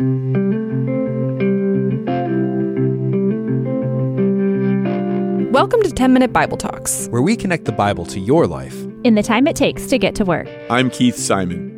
[0.00, 0.34] Welcome
[5.82, 9.22] to 10 Minute Bible Talks, where we connect the Bible to your life in the
[9.22, 10.48] time it takes to get to work.
[10.68, 11.70] I'm Keith Simon.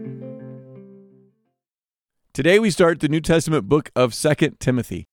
[2.33, 5.09] Today we start the New Testament book of 2 Timothy.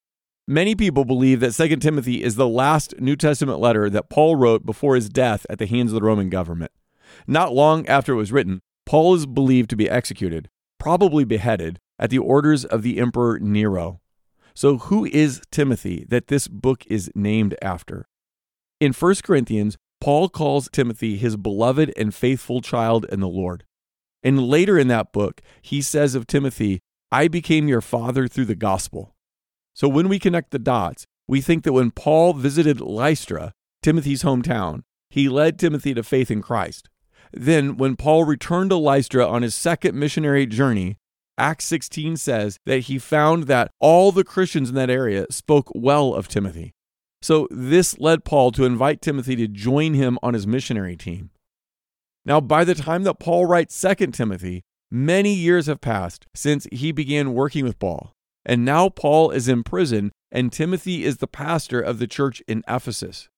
[0.48, 4.66] Many people believe that 2 Timothy is the last New Testament letter that Paul wrote
[4.66, 6.72] before his death at the hands of the Roman government.
[7.28, 10.50] Not long after it was written, Paul is believed to be executed,
[10.80, 14.02] probably beheaded, at the orders of the Emperor Nero.
[14.54, 18.06] So, who is Timothy that this book is named after?
[18.82, 23.64] In 1 Corinthians, Paul calls Timothy his beloved and faithful child in the Lord.
[24.21, 28.56] And later in that book, he says of Timothy, I became your father through the
[28.56, 29.16] gospel.
[29.74, 34.81] So when we connect the dots, we think that when Paul visited Lystra, Timothy's hometown,
[35.09, 36.89] he led Timothy to faith in Christ.
[37.31, 40.97] Then, when Paul returned to Lystra on his second missionary journey,
[41.38, 46.14] Acts 16 says that he found that all the Christians in that area spoke well
[46.14, 46.73] of Timothy.
[47.21, 51.31] So this led Paul to invite Timothy to join him on his missionary team.
[52.25, 56.91] Now, by the time that Paul writes 2 Timothy, many years have passed since he
[56.91, 58.13] began working with Paul.
[58.45, 62.63] And now Paul is in prison, and Timothy is the pastor of the church in
[62.67, 63.30] Ephesus.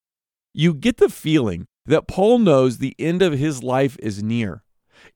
[0.54, 4.64] You get the feeling that Paul knows the end of his life is near.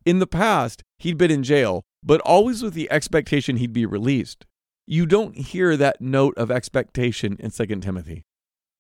[0.06, 4.46] In the past, he'd been in jail, but always with the expectation he'd be released.
[4.86, 8.26] You don't hear that note of expectation in 2 Timothy.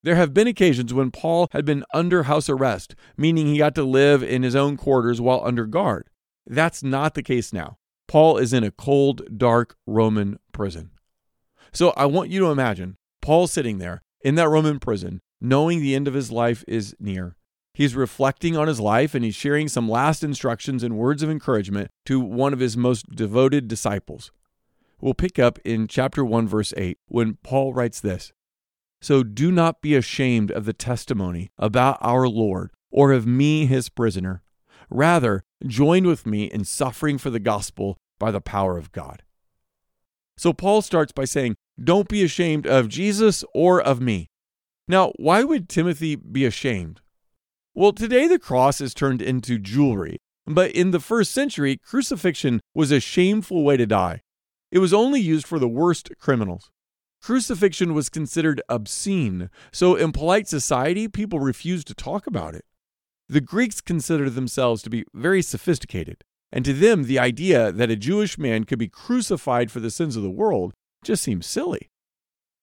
[0.01, 3.83] There have been occasions when Paul had been under house arrest, meaning he got to
[3.83, 6.09] live in his own quarters while under guard.
[6.47, 7.77] That's not the case now.
[8.07, 10.91] Paul is in a cold, dark Roman prison.
[11.71, 15.95] So I want you to imagine Paul sitting there in that Roman prison, knowing the
[15.95, 17.35] end of his life is near.
[17.79, 21.91] He's reflecting on his life and he's sharing some last instructions and words of encouragement
[22.07, 24.33] to one of his most devoted disciples.
[24.99, 28.33] We'll pick up in chapter 1, verse 8, when Paul writes this
[28.99, 33.87] so do not be ashamed of the testimony about our Lord or of me, his
[33.87, 34.43] prisoner.
[34.89, 39.23] Rather, join with me in suffering for the gospel by the power of God.
[40.37, 44.27] So Paul starts by saying, Don't be ashamed of Jesus or of me.
[44.85, 46.99] Now, why would Timothy be ashamed?
[47.75, 52.91] Well, today the cross is turned into jewelry, but in the first century, crucifixion was
[52.91, 54.21] a shameful way to die.
[54.71, 56.71] It was only used for the worst criminals.
[57.21, 62.65] Crucifixion was considered obscene, so in polite society, people refused to talk about it.
[63.27, 67.95] The Greeks considered themselves to be very sophisticated, and to them, the idea that a
[67.95, 71.89] Jewish man could be crucified for the sins of the world just seemed silly.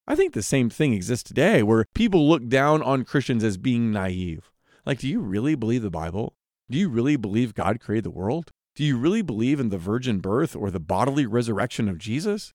[0.08, 3.92] I think the same thing exists today, where people look down on Christians as being
[3.92, 4.50] naive.
[4.86, 6.34] Like, do you really believe the Bible?
[6.70, 8.50] Do you really believe God created the world?
[8.76, 12.52] Do you really believe in the virgin birth or the bodily resurrection of Jesus?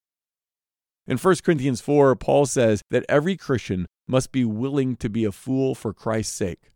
[1.06, 5.32] In 1 Corinthians 4, Paul says that every Christian must be willing to be a
[5.32, 6.72] fool for Christ's sake.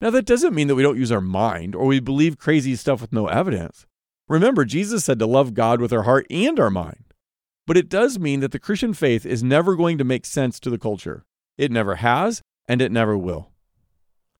[0.00, 3.00] Now, that doesn't mean that we don't use our mind or we believe crazy stuff
[3.00, 3.86] with no evidence.
[4.28, 7.04] Remember, Jesus said to love God with our heart and our mind.
[7.66, 10.70] But it does mean that the Christian faith is never going to make sense to
[10.70, 11.24] the culture.
[11.56, 13.50] It never has, and it never will.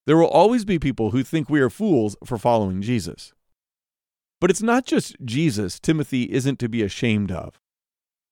[0.09, 3.35] There will always be people who think we are fools for following Jesus.
[4.41, 7.61] But it's not just Jesus Timothy isn't to be ashamed of.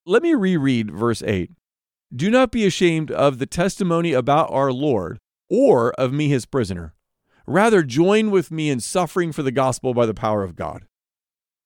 [0.07, 1.51] Let me reread verse 8.
[2.15, 5.19] Do not be ashamed of the testimony about our Lord
[5.51, 6.95] or of me, his prisoner.
[7.47, 10.87] Rather, join with me in suffering for the gospel by the power of God.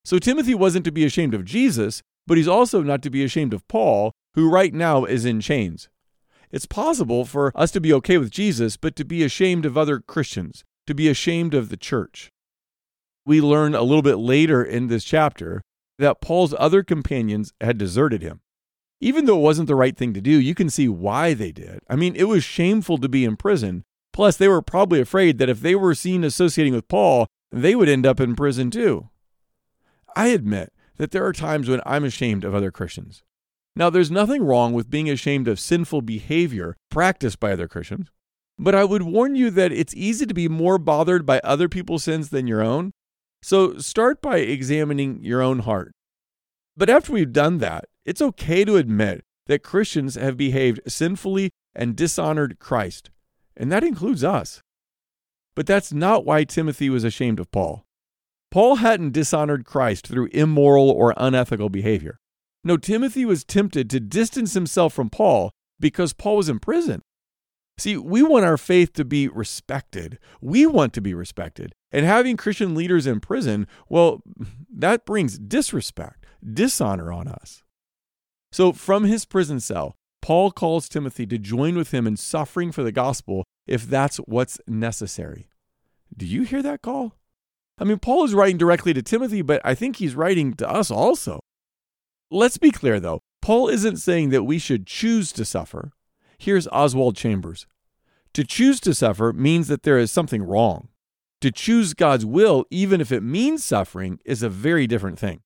[0.05, 3.55] So, Timothy wasn't to be ashamed of Jesus, but he's also not to be ashamed
[3.55, 5.89] of Paul, who right now is in chains.
[6.51, 10.01] It's possible for us to be okay with Jesus, but to be ashamed of other
[10.01, 12.31] Christians, to be ashamed of the church.
[13.25, 15.63] We learn a little bit later in this chapter
[15.99, 18.41] that Paul's other companions had deserted him.
[19.01, 21.81] Even though it wasn't the right thing to do, you can see why they did.
[21.89, 23.85] I mean, it was shameful to be in prison.
[24.13, 27.89] Plus, they were probably afraid that if they were seen associating with Paul, they would
[27.89, 29.09] end up in prison too.
[30.17, 33.23] I admit that there are times when I'm ashamed of other Christians.
[33.77, 38.09] Now, there's nothing wrong with being ashamed of sinful behavior practiced by other Christians,
[38.59, 42.05] but I would warn you that it's easy to be more bothered by other people's
[42.05, 42.93] sins than your own.
[43.43, 45.93] So start by examining your own heart.
[46.77, 51.97] But after we've done that, it's okay to admit that Christians have behaved sinfully and
[51.97, 53.11] dishonored Christ,
[53.57, 54.61] and that includes us.
[55.55, 57.85] But that's not why Timothy was ashamed of Paul.
[58.51, 62.19] Paul hadn't dishonored Christ through immoral or unethical behavior.
[62.63, 67.03] No, Timothy was tempted to distance himself from Paul because Paul was in prison.
[67.79, 70.19] See, we want our faith to be respected.
[70.43, 71.73] We want to be respected.
[71.91, 74.23] And having Christian leaders in prison, well,
[74.71, 77.63] that brings disrespect, dishonor on us.
[78.53, 82.83] So, from his prison cell, Paul calls Timothy to join with him in suffering for
[82.83, 85.49] the gospel if that's what's necessary.
[86.15, 87.15] Do you hear that call?
[87.79, 90.91] I mean, Paul is writing directly to Timothy, but I think he's writing to us
[90.91, 91.41] also.
[92.31, 93.21] Let's be clear, though.
[93.43, 95.93] Paul isn't saying that we should choose to suffer.
[96.39, 97.67] Here's Oswald Chambers
[98.35, 100.89] To choose to suffer means that there is something wrong.
[101.41, 105.41] To choose God's will, even if it means suffering, is a very different thing.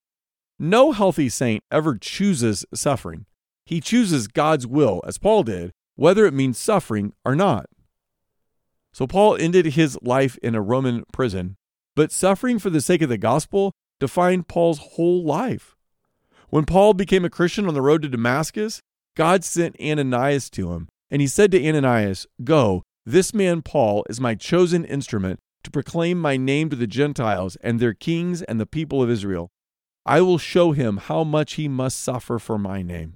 [0.58, 3.26] No healthy saint ever chooses suffering.
[3.64, 7.66] He chooses God's will, as Paul did, whether it means suffering or not.
[8.92, 11.56] So Paul ended his life in a Roman prison,
[11.96, 15.74] but suffering for the sake of the gospel defined Paul's whole life.
[16.54, 18.80] When Paul became a Christian on the road to Damascus,
[19.16, 24.20] God sent Ananias to him, and he said to Ananias, Go, this man Paul is
[24.20, 28.66] my chosen instrument to proclaim my name to the Gentiles and their kings and the
[28.66, 29.50] people of Israel.
[30.06, 33.14] I will show him how much he must suffer for my name.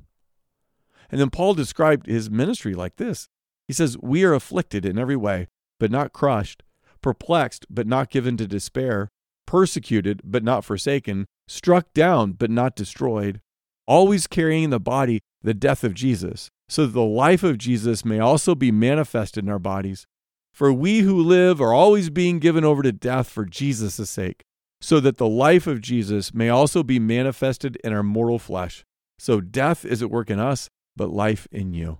[1.08, 3.28] And then Paul described his ministry like this
[3.68, 5.46] He says, We are afflicted in every way,
[5.78, 6.64] but not crushed,
[7.02, 9.10] perplexed, but not given to despair,
[9.46, 13.40] persecuted, but not forsaken, struck down, but not destroyed,
[13.86, 18.04] always carrying in the body the death of Jesus, so that the life of Jesus
[18.04, 20.06] may also be manifested in our bodies.
[20.52, 24.42] For we who live are always being given over to death for Jesus' sake,
[24.80, 28.84] so that the life of Jesus may also be manifested in our mortal flesh.
[29.18, 31.98] So death is at work in us, but life in you.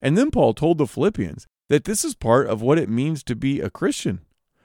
[0.00, 3.36] And then Paul told the Philippians that this is part of what it means to
[3.36, 4.20] be a Christian.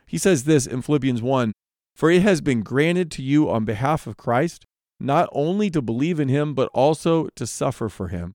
[0.06, 1.54] He says this in Philippians 1
[1.96, 4.66] For it has been granted to you on behalf of Christ
[5.00, 8.34] not only to believe in him, but also to suffer for him.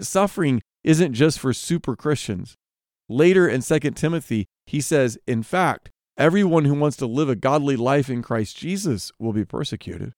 [0.00, 2.56] Suffering isn't just for super Christians.
[3.08, 7.76] Later in 2 Timothy, he says, In fact, everyone who wants to live a godly
[7.76, 10.12] life in Christ Jesus will be persecuted.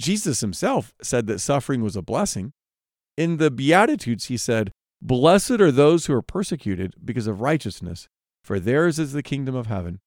[0.00, 2.52] Jesus himself said that suffering was a blessing.
[3.16, 4.72] In the Beatitudes, he said,
[5.02, 8.08] Blessed are those who are persecuted because of righteousness,
[8.42, 10.00] for theirs is the kingdom of heaven.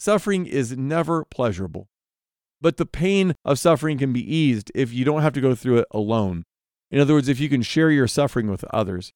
[0.00, 1.90] Suffering is never pleasurable,
[2.58, 5.76] but the pain of suffering can be eased if you don't have to go through
[5.76, 6.44] it alone.
[6.90, 9.12] In other words, if you can share your suffering with others.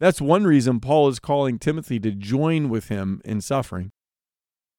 [0.00, 3.90] That's one reason Paul is calling Timothy to join with him in suffering.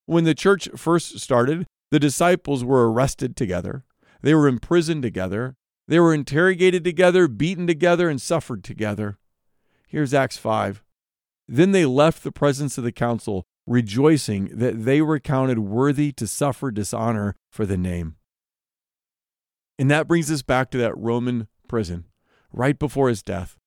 [0.08, 3.84] When the church first started, the disciples were arrested together,
[4.24, 5.56] they were imprisoned together,
[5.88, 9.20] they were interrogated together, beaten together, and suffered together.
[9.88, 10.82] Here's Acts 5.
[11.48, 16.26] Then they left the presence of the council, rejoicing that they were counted worthy to
[16.26, 18.16] suffer dishonor for the name.
[19.78, 22.06] And that brings us back to that Roman prison,
[22.52, 23.58] right before his death.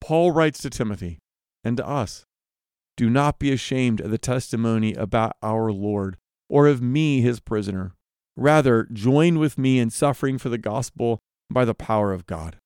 [0.00, 1.18] Paul writes to Timothy
[1.62, 2.24] and to us
[2.96, 6.16] Do not be ashamed of the testimony about our Lord
[6.48, 7.92] or of me, his prisoner.
[8.36, 11.18] Rather, join with me in suffering for the gospel
[11.50, 12.56] by the power of God.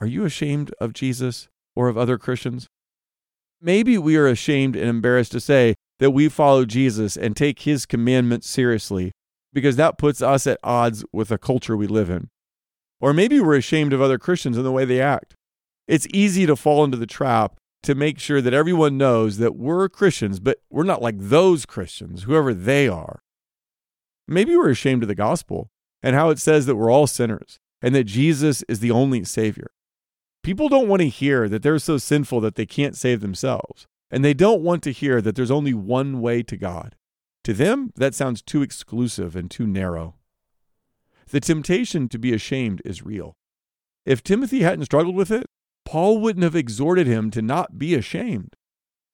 [0.00, 2.66] Are you ashamed of Jesus or of other Christians?
[3.64, 7.86] Maybe we are ashamed and embarrassed to say that we follow Jesus and take his
[7.86, 9.12] commandments seriously
[9.54, 12.28] because that puts us at odds with the culture we live in.
[13.00, 15.34] Or maybe we're ashamed of other Christians and the way they act.
[15.88, 19.88] It's easy to fall into the trap to make sure that everyone knows that we're
[19.88, 23.20] Christians, but we're not like those Christians, whoever they are.
[24.28, 25.70] Maybe we're ashamed of the gospel
[26.02, 29.68] and how it says that we're all sinners and that Jesus is the only Savior.
[30.44, 34.22] People don't want to hear that they're so sinful that they can't save themselves, and
[34.22, 36.96] they don't want to hear that there's only one way to God.
[37.44, 40.16] To them, that sounds too exclusive and too narrow.
[41.30, 43.32] The temptation to be ashamed is real.
[44.04, 45.46] If Timothy hadn't struggled with it,
[45.86, 48.54] Paul wouldn't have exhorted him to not be ashamed.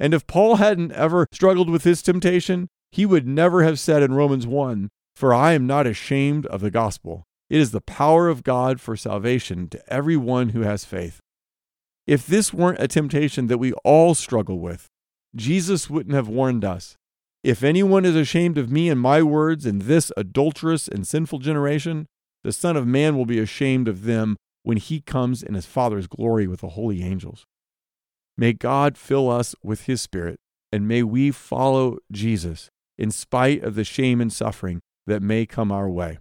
[0.01, 4.15] And if Paul hadn't ever struggled with this temptation, he would never have said in
[4.15, 7.25] Romans 1 For I am not ashamed of the gospel.
[7.51, 11.19] It is the power of God for salvation to everyone who has faith.
[12.07, 14.87] If this weren't a temptation that we all struggle with,
[15.35, 16.97] Jesus wouldn't have warned us.
[17.43, 22.07] If anyone is ashamed of me and my words in this adulterous and sinful generation,
[22.45, 26.07] the Son of Man will be ashamed of them when he comes in his Father's
[26.07, 27.47] glory with the holy angels.
[28.37, 30.39] May God fill us with his Spirit,
[30.71, 35.73] and may we follow Jesus in spite of the shame and suffering that may come
[35.73, 36.19] our way.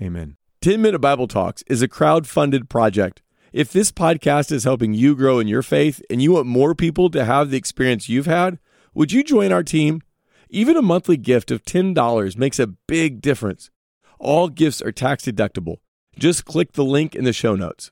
[0.00, 0.36] Amen.
[0.60, 3.20] 10 Minute Bible Talks is a crowd funded project.
[3.52, 7.10] If this podcast is helping you grow in your faith and you want more people
[7.10, 8.58] to have the experience you've had,
[8.94, 10.02] would you join our team?
[10.50, 13.70] Even a monthly gift of $10 makes a big difference.
[14.18, 15.78] All gifts are tax deductible.
[16.16, 17.90] Just click the link in the show notes.